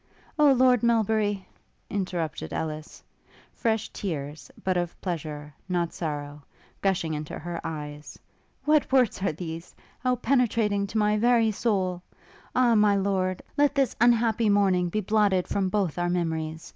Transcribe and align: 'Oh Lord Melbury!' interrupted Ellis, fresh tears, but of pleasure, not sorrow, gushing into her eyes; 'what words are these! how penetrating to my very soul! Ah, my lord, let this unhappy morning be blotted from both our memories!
'Oh 0.39 0.51
Lord 0.51 0.81
Melbury!' 0.81 1.45
interrupted 1.87 2.51
Ellis, 2.51 3.03
fresh 3.53 3.89
tears, 3.93 4.49
but 4.63 4.75
of 4.75 4.99
pleasure, 4.99 5.53
not 5.69 5.93
sorrow, 5.93 6.41
gushing 6.81 7.13
into 7.13 7.37
her 7.37 7.61
eyes; 7.63 8.17
'what 8.65 8.91
words 8.91 9.21
are 9.21 9.31
these! 9.31 9.75
how 9.99 10.15
penetrating 10.15 10.87
to 10.87 10.97
my 10.97 11.19
very 11.19 11.51
soul! 11.51 12.01
Ah, 12.55 12.73
my 12.73 12.95
lord, 12.95 13.43
let 13.59 13.75
this 13.75 13.95
unhappy 14.01 14.49
morning 14.49 14.89
be 14.89 15.01
blotted 15.01 15.47
from 15.47 15.69
both 15.69 15.99
our 15.99 16.09
memories! 16.09 16.67